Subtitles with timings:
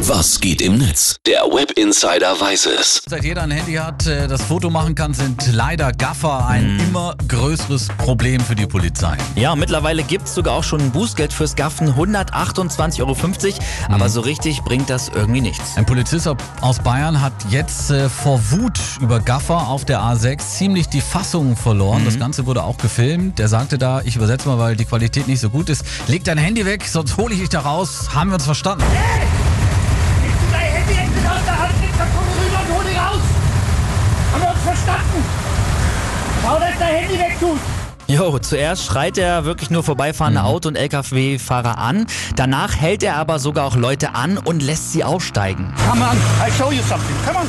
[0.00, 1.16] Was geht im Netz?
[1.26, 3.02] Der Web Insider weiß es.
[3.06, 7.16] Seit jeder ein Handy hat, äh, das Foto machen kann, sind leider Gaffer ein immer
[7.26, 9.16] größeres Problem für die Polizei.
[9.34, 13.16] Ja, mittlerweile gibt es sogar auch schon ein Bußgeld fürs Gaffen, 128,50 Euro.
[13.88, 15.76] Aber so richtig bringt das irgendwie nichts.
[15.76, 16.28] Ein Polizist
[16.60, 21.56] aus Bayern hat jetzt äh, vor Wut über Gaffer auf der A6 ziemlich die Fassung
[21.56, 22.04] verloren.
[22.04, 23.38] Das Ganze wurde auch gefilmt.
[23.40, 26.38] Der sagte da, ich übersetze mal, weil die Qualität nicht so gut ist, leg dein
[26.38, 28.10] Handy weg, sonst hole ich dich da raus.
[28.14, 28.84] Haben wir uns verstanden?
[30.22, 32.98] Nimmst du dein Handy endlich aus der Hand, nimmst das Foto rüber und hol dich
[32.98, 33.20] raus!
[34.32, 35.24] Haben wir uns verstanden?
[36.42, 37.58] Schau, dass dein Handy wegtut!
[38.06, 42.06] Jo, zuerst schreit er wirklich nur vorbeifahrende Auto- und LKW-Fahrer an.
[42.36, 45.74] Danach hält er aber sogar auch Leute an und lässt sie aussteigen.
[45.90, 47.14] Come on, I'll show you something.
[47.26, 47.46] Come on.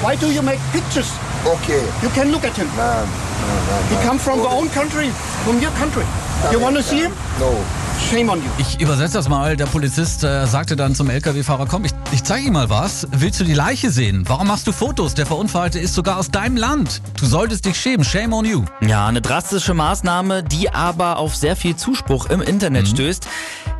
[0.00, 1.06] Why do you make pictures?
[1.44, 1.80] Okay.
[2.02, 2.68] You can look at him.
[2.76, 5.10] No, no, no, He come from the own country,
[5.44, 6.04] from your country.
[6.52, 7.12] You want to see him?
[7.40, 7.83] No.
[8.10, 8.50] Shame on you.
[8.58, 9.56] Ich übersetze das mal.
[9.56, 13.08] Der Polizist äh, sagte dann zum LKW-Fahrer, komm, ich, ich zeige ihm mal was.
[13.10, 14.24] Willst du die Leiche sehen?
[14.28, 15.14] Warum machst du Fotos?
[15.14, 17.00] Der Verunfallte ist sogar aus deinem Land.
[17.18, 18.04] Du solltest dich schämen.
[18.04, 18.64] Shame on you.
[18.86, 23.26] Ja, eine drastische Maßnahme, die aber auf sehr viel Zuspruch im Internet stößt.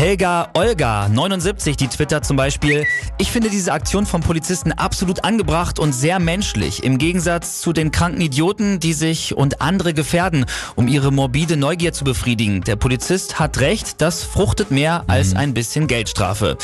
[0.00, 2.86] Helga Olga, 79, die twittert zum Beispiel,
[3.18, 6.82] ich finde diese Aktion vom Polizisten absolut angebracht und sehr menschlich.
[6.82, 11.92] Im Gegensatz zu den kranken Idioten, die sich und andere gefährden, um ihre morbide Neugier
[11.92, 12.62] zu befriedigen.
[12.62, 16.56] Der Polizist hat recht, das fruchtet mehr als ein bisschen Geldstrafe.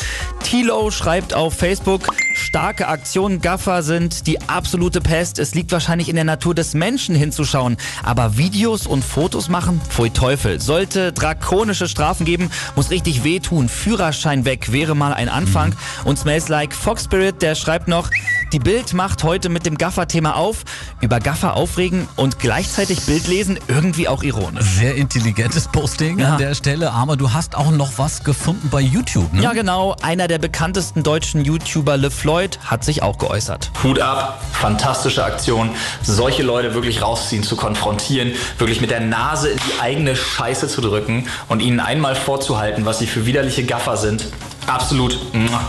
[0.43, 5.39] Tilo schreibt auf Facebook, Starke Aktionen Gaffer sind die absolute Pest.
[5.39, 7.79] Es liegt wahrscheinlich in der Natur des Menschen hinzuschauen.
[8.05, 9.81] Aber Videos und Fotos machen?
[9.89, 10.61] Pfui Teufel.
[10.61, 13.71] Sollte drakonische Strafen geben, muss richtig wehtun.
[13.71, 15.75] Führerschein weg wäre mal ein Anfang.
[16.05, 18.11] Und Smells Like Fox Spirit, der schreibt noch,
[18.53, 20.65] die Bild macht heute mit dem Gaffer-Thema auf.
[21.01, 24.65] Über Gaffer aufregen und gleichzeitig Bild lesen, irgendwie auch ironisch.
[24.65, 26.33] Sehr intelligentes Posting Ja.
[26.33, 26.93] an der Stelle.
[26.93, 29.43] Aber du hast auch noch was gefunden bei YouTube, ne?
[29.43, 29.97] Ja, genau.
[30.03, 33.71] Einer der bekanntesten deutschen YouTuber, LeFloid, hat sich auch geäußert.
[33.83, 35.71] Hut ab, fantastische Aktion.
[36.03, 40.81] Solche Leute wirklich rausziehen, zu konfrontieren, wirklich mit der Nase in die eigene Scheiße zu
[40.81, 44.27] drücken und ihnen einmal vorzuhalten, was sie für widerliche Gaffer sind.
[44.67, 45.19] Absolut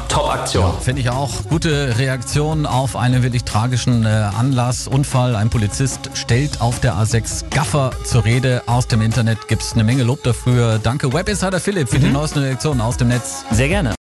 [0.09, 0.73] Top-Aktion.
[0.81, 1.29] Finde ich auch.
[1.49, 5.35] Gute Reaktion auf einen wirklich tragischen äh, Anlass, Unfall.
[5.35, 8.63] Ein Polizist stellt auf der A6 Gaffer zur Rede.
[8.65, 10.79] Aus dem Internet gibt es eine Menge Lob dafür.
[10.81, 13.43] Danke Web Insider Philipp für die neuesten Reaktionen aus dem Netz.
[13.51, 13.95] Sehr gerne.